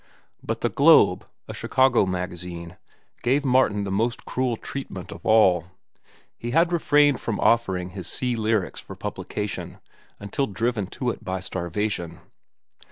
[0.41, 2.77] But The Globe, a Chicago magazine,
[3.21, 5.65] gave Martin the most cruel treatment of all.
[6.35, 9.77] He had refrained from offering his "Sea Lyrics" for publication,
[10.19, 12.19] until driven to it by starvation.